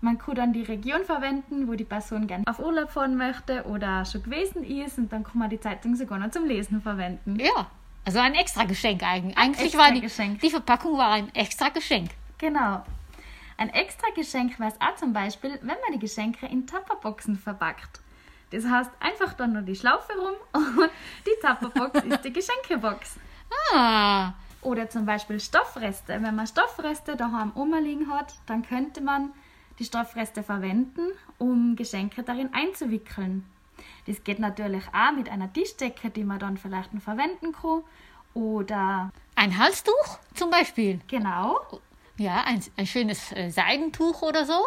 man 0.00 0.18
kann 0.18 0.34
dann 0.34 0.52
die 0.52 0.64
Region 0.64 1.04
verwenden, 1.04 1.68
wo 1.68 1.74
die 1.74 1.84
Person 1.84 2.26
gerne 2.26 2.42
auf 2.48 2.58
Urlaub 2.58 2.90
fahren 2.90 3.16
möchte 3.16 3.64
oder 3.64 4.04
schon 4.04 4.24
gewesen 4.24 4.64
ist 4.64 4.98
und 4.98 5.12
dann 5.12 5.22
kann 5.22 5.38
man 5.38 5.50
die 5.50 5.60
Zeitung 5.60 5.94
sogar 5.94 6.18
noch 6.18 6.32
zum 6.32 6.46
Lesen 6.46 6.82
verwenden. 6.82 7.38
Ja, 7.38 7.70
also 8.04 8.18
ein 8.18 8.34
extra 8.34 8.64
Geschenk 8.64 9.04
eigentlich. 9.04 9.38
Eigentlich 9.38 9.66
extra 9.66 9.84
war 9.84 9.92
die, 9.92 10.00
Geschenk. 10.00 10.40
die 10.40 10.50
Verpackung 10.50 10.98
war 10.98 11.12
ein 11.12 11.32
extra 11.32 11.68
Geschenk. 11.68 12.10
Genau. 12.38 12.84
Ein 13.56 13.70
extra 13.70 14.08
Geschenk 14.16 14.58
wäre 14.58 14.70
es 14.70 14.80
auch 14.80 14.96
zum 14.96 15.12
Beispiel, 15.12 15.52
wenn 15.60 15.68
man 15.68 15.92
die 15.92 16.00
Geschenke 16.00 16.46
in 16.46 16.66
Tupperboxen 16.66 17.36
verpackt. 17.36 18.00
Das 18.50 18.64
heißt, 18.64 18.90
einfach 19.00 19.34
dann 19.34 19.52
nur 19.54 19.62
die 19.62 19.74
Schlaufe 19.74 20.12
rum 20.12 20.34
und 20.52 20.90
die 21.26 21.34
Tupperbox 21.44 22.04
ist 22.08 22.24
die 22.24 22.32
Geschenkebox. 22.32 23.16
Ah, 23.72 24.32
Oder 24.62 24.88
zum 24.88 25.04
Beispiel 25.04 25.40
Stoffreste. 25.40 26.20
Wenn 26.22 26.34
man 26.36 26.46
Stoffreste 26.46 27.16
daheim 27.16 27.50
rumliegen 27.50 28.10
hat, 28.10 28.34
dann 28.46 28.62
könnte 28.62 29.00
man 29.00 29.32
die 29.78 29.84
Stoffreste 29.84 30.42
verwenden, 30.42 31.12
um 31.38 31.76
Geschenke 31.76 32.22
darin 32.22 32.50
einzuwickeln. 32.54 33.44
Das 34.06 34.22
geht 34.24 34.38
natürlich 34.38 34.84
auch 34.92 35.12
mit 35.12 35.28
einer 35.28 35.52
Tischdecke, 35.52 36.10
die 36.10 36.24
man 36.24 36.38
dann 36.38 36.56
vielleicht 36.56 36.94
noch 36.94 37.02
verwenden 37.02 37.52
kann. 37.52 37.82
Oder 38.32 39.10
ein 39.34 39.58
Halstuch 39.58 40.18
zum 40.34 40.50
Beispiel. 40.50 41.00
genau, 41.08 41.58
Ja, 42.16 42.44
ein, 42.46 42.62
ein 42.76 42.86
schönes 42.86 43.32
äh, 43.32 43.50
Seidentuch 43.50 44.22
oder 44.22 44.44
so. 44.44 44.66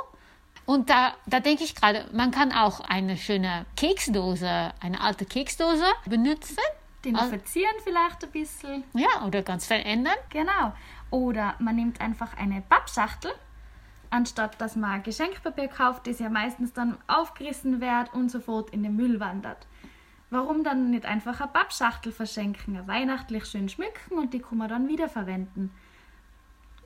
Und 0.69 0.91
da, 0.91 1.15
da 1.25 1.39
denke 1.39 1.63
ich 1.63 1.73
gerade, 1.73 2.05
man 2.13 2.29
kann 2.29 2.51
auch 2.51 2.79
eine 2.81 3.17
schöne 3.17 3.65
Keksdose, 3.75 4.71
eine 4.79 5.01
alte 5.01 5.25
Keksdose 5.25 5.83
benutzen. 6.05 6.59
den 7.03 7.15
Ah. 7.15 7.25
verzieren 7.25 7.73
vielleicht 7.83 8.23
ein 8.23 8.29
bisschen. 8.29 8.83
Ja, 8.93 9.25
oder 9.25 9.41
ganz 9.41 9.65
verändern. 9.65 10.13
Genau. 10.29 10.73
Oder 11.09 11.55
man 11.57 11.75
nimmt 11.75 11.99
einfach 12.01 12.37
eine 12.37 12.61
Pappschachtel, 12.61 13.31
anstatt 14.11 14.61
dass 14.61 14.75
man 14.75 15.01
Geschenkpapier 15.01 15.69
kauft, 15.69 16.05
das 16.05 16.19
ja 16.19 16.29
meistens 16.29 16.71
dann 16.71 16.99
aufgerissen 17.07 17.81
wird 17.81 18.13
und 18.13 18.29
sofort 18.29 18.69
in 18.69 18.83
den 18.83 18.95
Müll 18.95 19.19
wandert. 19.19 19.65
Warum 20.29 20.63
dann 20.63 20.91
nicht 20.91 21.05
einfach 21.07 21.39
eine 21.41 21.49
Pappschachtel 21.49 22.11
verschenken, 22.11 22.77
eine 22.77 22.87
weihnachtlich 22.87 23.45
schön 23.45 23.69
schmücken 23.69 24.19
und 24.19 24.35
die 24.35 24.39
kann 24.39 24.59
man 24.59 24.69
dann 24.69 24.87
wiederverwenden? 24.87 25.71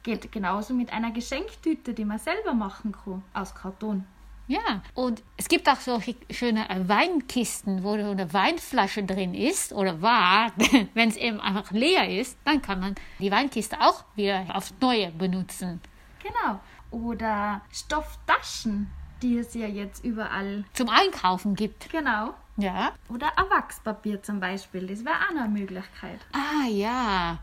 Geht 0.04 0.32
genauso 0.32 0.74
mit 0.74 0.92
einer 0.92 1.12
Geschenktüte, 1.12 1.94
die 1.94 2.06
man 2.06 2.20
selber 2.20 2.54
machen 2.54 2.92
kann, 2.92 3.24
aus 3.34 3.56
Karton. 3.56 4.06
Ja, 4.48 4.82
und 4.94 5.24
es 5.38 5.48
gibt 5.48 5.70
auch 5.70 5.78
solche 5.78 6.16
schöne 6.30 6.70
äh, 6.70 6.88
Weinkisten, 6.88 7.84
wo 7.84 7.98
so 7.98 8.12
eine 8.12 8.34
Weinflasche 8.34 9.04
drin 9.04 9.34
ist 9.34 9.72
oder 9.72 10.02
war. 10.02 10.52
Wenn 10.94 11.10
es 11.10 11.16
eben 11.16 11.40
einfach 11.40 11.72
leer 11.72 12.10
ist, 12.20 12.38
dann 12.44 12.62
kann 12.62 12.82
man 12.82 12.96
die 13.20 13.32
Weinkiste 13.32 13.80
auch 13.80 14.04
wieder 14.16 14.46
aufs 14.54 14.74
Neue 14.82 15.12
benutzen. 15.12 15.80
Genau. 16.22 16.60
Oder 16.92 17.62
Stofftaschen, 17.72 18.92
die 19.22 19.38
es 19.38 19.54
ja 19.54 19.68
jetzt 19.68 20.04
überall. 20.04 20.66
Zum 20.74 20.90
Einkaufen 20.90 21.56
gibt. 21.56 21.90
Genau. 21.90 22.34
Ja. 22.58 22.92
Oder 23.10 23.38
ein 23.38 23.50
Wachspapier 23.50 24.22
zum 24.22 24.40
Beispiel, 24.40 24.86
das 24.86 25.04
wäre 25.04 25.16
auch 25.16 25.30
eine 25.30 25.48
Möglichkeit. 25.48 26.20
Ah 26.34 26.68
ja, 26.68 27.40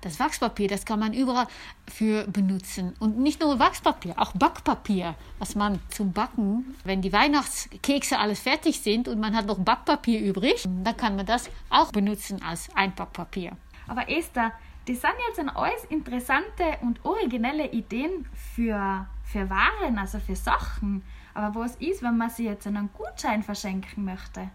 das 0.00 0.20
Wachspapier, 0.20 0.68
das 0.68 0.84
kann 0.84 1.00
man 1.00 1.12
überall 1.12 1.46
für 1.88 2.26
benutzen. 2.28 2.94
Und 3.00 3.18
nicht 3.18 3.40
nur 3.40 3.58
Wachspapier, 3.58 4.14
auch 4.16 4.32
Backpapier, 4.32 5.14
was 5.38 5.54
man 5.54 5.80
zum 5.88 6.12
Backen, 6.12 6.76
wenn 6.84 7.02
die 7.02 7.12
Weihnachtskekse 7.12 8.18
alles 8.18 8.40
fertig 8.40 8.80
sind 8.80 9.08
und 9.08 9.18
man 9.20 9.36
hat 9.36 9.46
noch 9.46 9.58
Backpapier 9.58 10.20
übrig, 10.20 10.64
dann 10.84 10.96
kann 10.96 11.16
man 11.16 11.26
das 11.26 11.50
auch 11.70 11.90
benutzen 11.90 12.42
als 12.42 12.68
Einpackpapier. 12.74 13.56
Aber 13.88 14.08
Esther, 14.08 14.52
das 14.86 15.00
sind 15.00 15.12
jetzt 15.26 15.38
dann 15.38 15.48
alles 15.48 15.84
interessante 15.86 16.78
und 16.82 17.04
originelle 17.04 17.70
Ideen 17.70 18.26
für, 18.54 19.06
für 19.24 19.50
Waren, 19.50 19.98
also 19.98 20.18
für 20.18 20.36
Sachen. 20.36 21.02
Aber 21.34 21.60
was 21.60 21.76
ist, 21.76 22.02
wenn 22.02 22.16
man 22.16 22.30
sie 22.30 22.44
jetzt 22.44 22.66
einen 22.66 22.90
Gutschein 22.92 23.42
verschenken 23.42 24.04
möchte? 24.04 24.50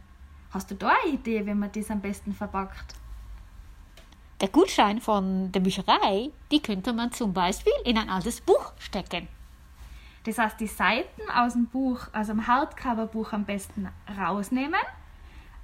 Hast 0.51 0.71
du 0.71 0.75
da 0.75 0.93
eine 1.03 1.13
Idee, 1.13 1.45
wie 1.45 1.53
man 1.53 1.71
das 1.71 1.89
am 1.91 2.01
besten 2.01 2.33
verpackt? 2.33 2.95
Der 4.43 4.49
Gutschein 4.49 4.99
von 4.99 5.53
der 5.53 5.61
Bücherei, 5.61 6.29
die 6.51 6.61
könnte 6.61 6.91
man 6.91 7.13
zum 7.13 7.31
Beispiel 7.31 7.71
in 7.85 7.97
ein 7.97 8.09
altes 8.09 8.41
Buch 8.41 8.73
stecken. 8.77 9.29
Das 10.25 10.37
heißt, 10.37 10.59
die 10.59 10.67
Seiten 10.67 11.21
aus 11.33 11.53
dem 11.53 11.67
Buch, 11.67 12.07
also 12.11 12.33
dem 12.33 12.45
Hardcover-Buch 12.45 13.31
am 13.31 13.45
besten 13.45 13.87
rausnehmen 14.19 14.81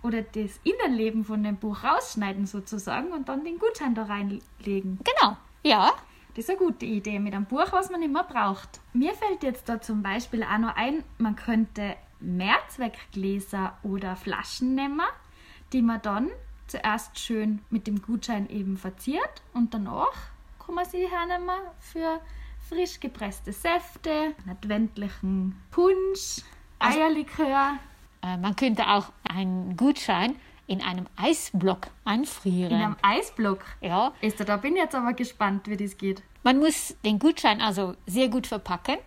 oder 0.02 0.22
das 0.22 0.62
Innenleben 0.64 1.26
von 1.26 1.44
dem 1.44 1.58
Buch 1.58 1.84
rausschneiden 1.84 2.46
sozusagen 2.46 3.12
und 3.12 3.28
dann 3.28 3.44
den 3.44 3.60
Gutschein 3.60 3.96
da 3.96 4.04
reinlegen. 4.04 5.02
Genau, 5.04 5.36
ja. 5.62 5.92
Das 6.36 6.46
ist 6.46 6.50
eine 6.50 6.60
gute 6.60 6.86
Idee 6.86 7.20
mit 7.20 7.34
einem 7.34 7.48
Buch, 7.48 7.68
was 7.72 7.92
man 7.92 8.02
immer 8.02 8.24
braucht. 8.24 8.80
Mir 8.94 9.14
fällt 9.14 9.44
jetzt 9.44 9.68
da 9.68 9.82
zum 9.82 10.02
Beispiel 10.02 10.42
auch 10.42 10.58
noch 10.58 10.78
ein, 10.78 11.04
man 11.18 11.36
könnte 11.36 11.98
Mehrzweckgläser 12.22 13.78
oder 13.84 14.16
Flaschen 14.16 14.76
nehmen, 14.76 15.02
die 15.74 15.82
man 15.82 16.02
dann 16.02 16.30
zuerst 16.70 17.20
schön 17.20 17.60
mit 17.70 17.88
dem 17.88 18.02
Gutschein 18.02 18.50
eben 18.50 18.78
verziert 18.78 19.42
und 19.54 19.74
danach 19.74 20.14
kann 20.64 20.76
man 20.76 20.86
sie 20.86 21.08
hernehmen 21.08 21.50
für 21.80 22.20
frisch 22.68 23.00
gepresste 23.00 23.52
Säfte, 23.52 24.12
einen 24.12 24.50
adventlichen 24.52 25.60
Punsch, 25.72 26.44
Eierlikör. 26.80 27.78
Äh, 28.22 28.38
man 28.38 28.56
könnte 28.56 28.88
auch 28.88 29.12
einen 29.24 29.76
Gutschein 29.76 30.36
in 30.68 30.82
einem 30.82 31.08
Eisblock 31.16 31.88
einfrieren. 32.06 32.72
In 32.72 32.82
einem 32.82 32.96
Eisblock. 33.02 33.66
ja, 33.82 34.14
Esther, 34.22 34.46
da 34.46 34.58
bin 34.58 34.76
ich 34.76 34.84
jetzt 34.84 34.96
aber 34.96 35.14
gespannt, 35.14 35.68
wie 35.68 35.78
das 35.78 35.98
geht. 35.98 36.22
Man 36.44 36.60
muss 36.60 36.96
den 37.04 37.18
Gutschein 37.20 37.60
also 37.60 37.96
sehr 38.06 38.30
gut 38.30 38.48
verpacken. 38.48 38.98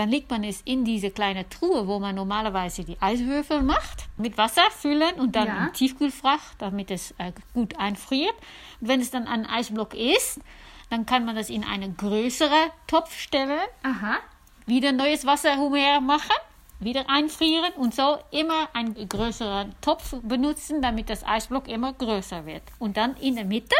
Dann 0.00 0.08
legt 0.08 0.30
man 0.30 0.44
es 0.44 0.62
in 0.62 0.86
diese 0.86 1.10
kleine 1.10 1.46
Truhe, 1.50 1.86
wo 1.86 1.98
man 1.98 2.14
normalerweise 2.14 2.84
die 2.84 2.96
Eiswürfel 3.02 3.60
macht, 3.60 4.08
mit 4.16 4.38
Wasser 4.38 4.62
füllen 4.70 5.16
und 5.20 5.36
dann 5.36 5.46
Ja. 5.48 5.66
im 5.66 5.74
Tiefkühlfach, 5.74 6.40
damit 6.56 6.90
es 6.90 7.10
äh, 7.18 7.32
gut 7.52 7.78
einfriert. 7.78 8.32
Und 8.80 8.88
wenn 8.88 9.02
es 9.02 9.10
dann 9.10 9.26
ein 9.28 9.44
Eisblock 9.44 9.92
ist, 9.92 10.40
dann 10.88 11.04
kann 11.04 11.26
man 11.26 11.36
das 11.36 11.50
in 11.50 11.64
einen 11.64 11.98
größeren 11.98 12.70
Topf 12.86 13.14
stellen, 13.14 13.60
Aha. 13.82 14.16
wieder 14.64 14.92
neues 14.92 15.26
Wasser 15.26 15.58
umher 15.58 16.00
machen, 16.00 16.32
wieder 16.78 17.10
einfrieren 17.10 17.74
und 17.76 17.94
so 17.94 18.16
immer 18.30 18.70
einen 18.72 19.06
größeren 19.06 19.74
Topf 19.82 20.14
benutzen, 20.22 20.80
damit 20.80 21.10
das 21.10 21.26
Eisblock 21.26 21.68
immer 21.68 21.92
größer 21.92 22.46
wird. 22.46 22.62
Und 22.78 22.96
dann 22.96 23.18
in 23.18 23.36
der 23.36 23.44
Mitte 23.44 23.76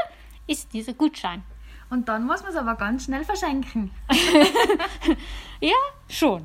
ist 0.46 0.70
dieser 0.74 0.92
Gutschein. 0.92 1.42
Und 1.90 2.08
dann 2.08 2.24
muss 2.24 2.42
man 2.42 2.52
es 2.52 2.56
aber 2.56 2.76
ganz 2.76 3.04
schnell 3.04 3.24
verschenken. 3.24 3.90
Ja, 5.60 5.74
schon. 6.08 6.44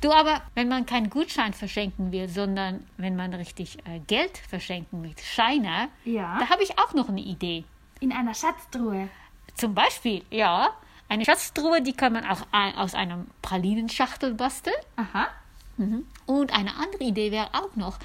Du, 0.00 0.10
aber 0.10 0.40
wenn 0.54 0.68
man 0.68 0.86
keinen 0.86 1.10
Gutschein 1.10 1.52
verschenken 1.52 2.12
will, 2.12 2.28
sondern 2.28 2.86
wenn 2.96 3.14
man 3.14 3.34
richtig 3.34 3.78
äh, 3.86 3.98
Geld 4.06 4.38
verschenken 4.38 5.02
will, 5.02 5.14
Scheine, 5.22 5.88
Ja. 6.04 6.38
da 6.38 6.48
habe 6.48 6.62
ich 6.62 6.78
auch 6.78 6.94
noch 6.94 7.08
eine 7.10 7.20
Idee. 7.20 7.64
In 8.00 8.12
einer 8.12 8.32
Schatztruhe. 8.34 9.08
Zum 9.54 9.74
Beispiel, 9.74 10.24
ja, 10.30 10.70
eine 11.10 11.24
Schatztruhe, 11.26 11.82
die 11.82 11.92
kann 11.92 12.14
man 12.14 12.24
auch 12.24 12.46
ein, 12.52 12.74
aus 12.76 12.94
einem 12.94 13.26
Pralinenschachtel 13.42 14.32
basteln. 14.34 14.76
Aha. 14.96 15.26
Mhm. 15.76 16.06
Und 16.24 16.54
eine 16.54 16.74
andere 16.76 17.04
Idee 17.04 17.30
wäre 17.32 17.48
auch 17.52 17.74
noch, 17.76 17.98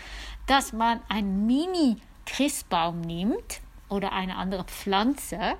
dass 0.48 0.74
man 0.74 1.00
einen 1.08 1.46
Mini-Christbaum 1.46 3.00
nimmt 3.02 3.62
oder 3.90 4.12
eine 4.12 4.36
andere 4.36 4.66
Pflanze 4.66 5.56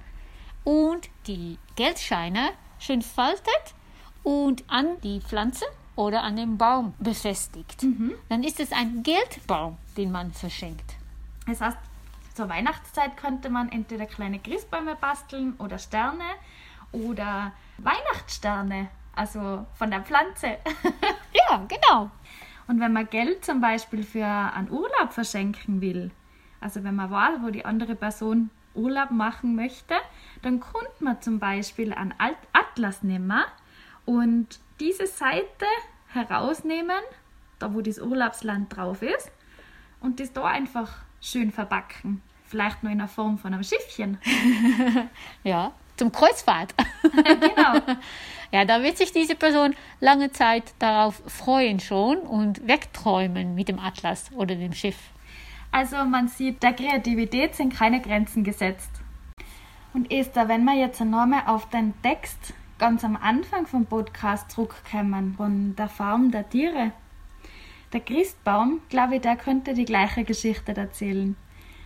und 0.64 1.10
die 1.28 1.58
Geldscheine 1.76 2.50
schön 2.80 3.02
faltet 3.02 3.76
und 4.24 4.64
an 4.68 5.00
die 5.02 5.20
Pflanze 5.22 5.66
oder 5.96 6.24
an 6.24 6.36
den 6.36 6.58
Baum 6.58 6.94
befestigt. 7.00 7.86
Dann 8.30 8.44
ist 8.44 8.60
es 8.60 8.72
ein 8.72 9.04
Geldbaum, 9.04 9.78
den 9.98 10.12
man 10.12 10.32
verschenkt. 10.32 10.96
Das 11.48 11.62
heißt, 11.62 11.78
zur 12.34 12.48
Weihnachtszeit 12.50 13.18
könnte 13.18 13.50
man 13.50 13.72
entweder 13.72 14.06
kleine 14.06 14.40
Christbäume 14.40 14.96
basteln 14.96 15.54
oder 15.58 15.78
Sterne 15.78 16.24
oder 16.92 17.52
Weihnachtssterne, 17.78 18.90
also 19.16 19.66
von 19.76 19.92
der 19.92 20.02
Pflanze. 20.02 20.58
Ja, 21.50 21.66
genau. 21.68 22.10
Und 22.68 22.80
wenn 22.80 22.94
man 22.94 23.10
Geld 23.10 23.44
zum 23.44 23.60
Beispiel 23.60 24.04
für 24.04 24.26
einen 24.26 24.70
Urlaub 24.70 25.12
verschenken 25.12 25.82
will, 25.82 26.12
Also 26.62 26.84
wenn 26.84 26.96
man 26.96 27.10
weiß, 27.12 27.40
wo 27.42 27.50
die 27.50 27.66
andere 27.66 27.96
Person 27.96 28.50
Urlaub 28.74 29.12
machen 29.12 29.56
möchte, 29.56 29.96
dann 30.42 30.60
könnte 30.60 31.04
man 31.04 31.22
zum 31.22 31.40
Beispiel 31.40 31.94
einen 31.94 32.14
Atlas 32.54 33.04
nehmen 33.04 33.44
und 34.06 34.60
diese 34.80 35.08
Seite 35.08 35.66
herausnehmen, 36.08 37.02
da 37.60 37.74
wo 37.74 37.82
das 37.82 38.00
Urlaubsland 38.00 38.76
drauf 38.76 39.02
ist, 39.02 39.32
und 40.00 40.20
das 40.20 40.34
da 40.34 40.46
einfach 40.46 40.92
schön 41.22 41.52
verbacken. 41.52 42.22
Vielleicht 42.46 42.84
nur 42.84 42.92
in 42.92 42.98
der 42.98 43.08
Form 43.08 43.38
von 43.38 43.54
einem 43.54 43.64
Schiffchen. 43.64 44.18
ja, 45.44 45.72
zum 45.96 46.12
Kreuzfahrt. 46.12 46.74
genau. 47.14 47.80
Ja, 48.52 48.66
da 48.66 48.84
wird 48.84 48.98
sich 48.98 49.14
diese 49.14 49.36
Person 49.36 49.76
lange 50.02 50.32
Zeit 50.32 50.74
darauf 50.80 51.22
freuen 51.28 51.80
schon 51.80 52.18
und 52.18 52.68
wegträumen 52.68 53.56
mit 53.56 53.70
dem 53.70 53.80
Atlas 53.80 54.32
oder 54.34 54.56
dem 54.56 54.74
Schiff. 54.74 54.98
Also 55.72 56.04
man 56.04 56.28
sieht, 56.28 56.62
der 56.64 56.74
Kreativität 56.74 57.56
sind 57.56 57.74
keine 57.74 58.02
Grenzen 58.02 58.44
gesetzt. 58.44 58.92
Und 59.94 60.12
Esther, 60.12 60.48
wenn 60.48 60.66
wir 60.66 60.76
jetzt 60.76 61.00
nochmal 61.00 61.44
auf 61.48 61.70
den 61.70 61.94
Text 62.02 62.54
ganz 62.78 63.04
am 63.04 63.16
Anfang 63.16 63.68
vom 63.68 63.86
Podcast 63.86 64.52
zurückkommen, 64.52 65.36
von 65.36 65.76
der 65.76 65.88
Farm 65.88 66.32
der 66.32 66.50
Tiere. 66.50 66.92
Der 67.94 68.00
Christbaum, 68.00 68.82
glaube 68.90 69.16
ich, 69.16 69.22
der 69.22 69.36
könnte 69.36 69.74
die 69.74 69.86
gleiche 69.86 70.24
Geschichte 70.24 70.76
erzählen. 70.76 71.36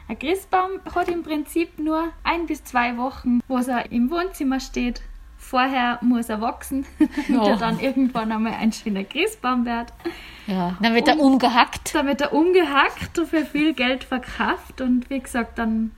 Ein 0.07 0.19
Christbaum 0.19 0.79
hat 0.93 1.09
im 1.09 1.23
Prinzip 1.23 1.79
nur 1.79 2.09
ein 2.23 2.45
bis 2.45 2.63
zwei 2.63 2.95
Wochen, 2.97 3.41
wo 3.47 3.57
er 3.57 3.91
im 3.91 4.11
Wohnzimmer 4.11 4.59
steht. 4.59 5.01
Vorher 5.47 5.99
muss 6.01 6.29
er 6.29 6.41
wachsen, 6.41 6.85
damit 7.27 7.47
er 7.47 7.57
dann 7.57 7.79
irgendwann 7.79 8.31
einmal 8.31 8.53
ein 8.53 8.71
schöner 8.71 9.03
Christbaum 9.03 9.65
wird. 9.65 9.93
Ja, 10.47 10.75
dann 10.81 10.95
wird 10.95 11.07
er 11.07 11.19
umgehackt. 11.19 11.93
Dann 11.93 12.07
wird 12.07 12.21
er 12.21 12.33
umgehackt 12.33 13.19
und 13.19 13.27
für 13.27 13.45
viel 13.45 13.73
Geld 13.73 14.03
verkauft. 14.03 14.81
Und 14.81 15.07
wie 15.11 15.19
gesagt, 15.19 15.59
dann 15.59 15.91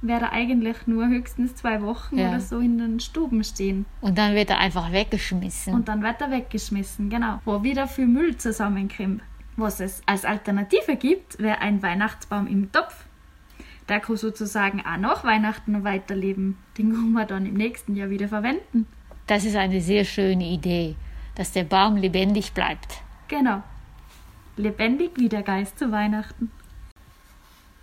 wird 0.00 0.22
er 0.22 0.32
eigentlich 0.32 0.86
nur 0.86 1.06
höchstens 1.06 1.54
zwei 1.54 1.82
Wochen 1.82 2.18
ja. 2.18 2.28
oder 2.28 2.40
so 2.40 2.60
in 2.60 2.78
den 2.78 2.98
Stuben 2.98 3.44
stehen. 3.44 3.84
Und 4.00 4.16
dann 4.16 4.34
wird 4.34 4.48
er 4.48 4.58
einfach 4.58 4.90
weggeschmissen. 4.90 5.74
Und 5.74 5.88
dann 5.88 6.02
wird 6.02 6.20
er 6.22 6.30
weggeschmissen, 6.30 7.10
genau. 7.10 7.40
Wo 7.44 7.62
wieder 7.62 7.88
viel 7.88 8.06
Müll 8.06 8.38
zusammenkommt. 8.38 9.22
Was 9.56 9.80
es 9.80 10.02
als 10.06 10.24
Alternative 10.24 10.96
gibt, 10.96 11.38
wäre 11.40 11.58
ein 11.58 11.82
Weihnachtsbaum 11.82 12.46
im 12.46 12.72
Topf. 12.72 13.04
Der 13.88 14.00
kann 14.00 14.16
sozusagen 14.16 14.80
auch 14.80 14.96
nach 14.98 15.24
Weihnachten 15.24 15.82
weiterleben. 15.84 16.58
Den 16.76 16.92
kann 16.92 17.12
man 17.12 17.26
dann 17.26 17.46
im 17.46 17.54
nächsten 17.54 17.96
Jahr 17.96 18.10
wieder 18.10 18.28
verwenden. 18.28 18.86
Das 19.26 19.44
ist 19.44 19.56
eine 19.56 19.80
sehr 19.80 20.04
schöne 20.04 20.44
Idee, 20.44 20.96
dass 21.34 21.52
der 21.52 21.64
Baum 21.64 21.96
lebendig 21.96 22.52
bleibt. 22.52 23.02
Genau. 23.28 23.62
Lebendig 24.56 25.12
wie 25.16 25.28
der 25.28 25.42
Geist 25.42 25.78
zu 25.78 25.90
Weihnachten. 25.92 26.50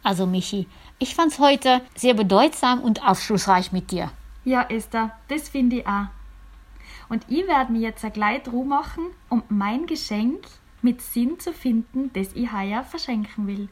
Also 0.04 0.26
Michi, 0.28 0.68
ich 1.00 1.16
fand's 1.16 1.40
heute 1.40 1.82
sehr 1.96 2.14
bedeutsam 2.14 2.82
und 2.82 3.04
aufschlussreich 3.04 3.72
mit 3.72 3.92
dir. 3.92 4.12
Ja, 4.44 4.64
Esther, 4.70 5.12
das 5.28 5.50
finde 5.50 5.78
ich 5.78 5.88
auch. 5.88 6.08
Und 7.10 7.26
ich 7.28 7.48
werde 7.48 7.72
mir 7.72 7.80
jetzt 7.80 8.06
ein 8.06 8.14
Kleid 8.14 8.52
machen, 8.52 9.06
um 9.30 9.44
mein 9.50 9.88
Geschenk 9.88 10.46
mit 10.82 11.02
Sinn 11.02 11.40
zu 11.40 11.54
finden, 11.54 12.12
das 12.14 12.34
ich 12.34 12.52
heuer 12.52 12.84
verschenken 12.84 13.48
will. 13.48 13.70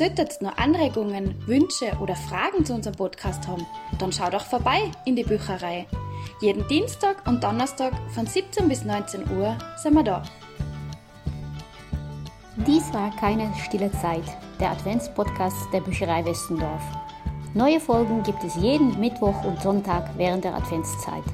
Solltet 0.00 0.38
ihr 0.40 0.48
noch 0.48 0.56
Anregungen, 0.56 1.34
Wünsche 1.46 1.92
oder 2.00 2.16
Fragen 2.16 2.64
zu 2.64 2.72
unserem 2.72 2.96
Podcast 2.96 3.46
haben, 3.46 3.66
dann 3.98 4.10
schaut 4.10 4.32
doch 4.32 4.46
vorbei 4.46 4.90
in 5.04 5.14
die 5.14 5.24
Bücherei. 5.24 5.86
Jeden 6.40 6.66
Dienstag 6.68 7.28
und 7.28 7.44
Donnerstag 7.44 7.92
von 8.14 8.24
17 8.24 8.66
bis 8.66 8.82
19 8.82 9.30
Uhr 9.30 9.58
sind 9.76 9.92
wir 9.92 10.02
da. 10.02 10.22
Dies 12.66 12.90
war 12.94 13.14
keine 13.16 13.52
stille 13.62 13.92
Zeit, 13.92 14.24
der 14.58 14.70
Adventspodcast 14.70 15.70
der 15.70 15.82
Bücherei 15.82 16.24
Westendorf. 16.24 16.82
Neue 17.52 17.78
Folgen 17.78 18.22
gibt 18.22 18.42
es 18.42 18.56
jeden 18.56 18.98
Mittwoch 18.98 19.44
und 19.44 19.60
Sonntag 19.60 20.08
während 20.16 20.44
der 20.44 20.54
Adventszeit. 20.54 21.24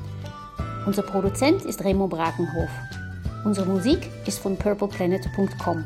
Unser 0.86 1.02
Produzent 1.02 1.62
ist 1.62 1.84
Remo 1.84 2.08
Brakenhof. 2.08 2.70
Unsere 3.44 3.68
Musik 3.68 4.10
ist 4.26 4.40
von 4.40 4.56
purpleplanet.com. 4.56 5.84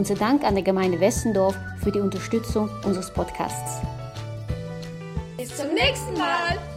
Unser 0.00 0.14
Dank 0.14 0.44
an 0.44 0.54
der 0.54 0.64
Gemeinde 0.64 0.98
Westendorf 0.98 1.54
für 1.84 1.92
die 1.92 2.00
Unterstützung 2.00 2.70
unseres 2.86 3.10
Podcasts. 3.12 3.82
Bis 5.36 5.54
zum 5.54 5.74
nächsten 5.74 6.14
Mal! 6.14 6.69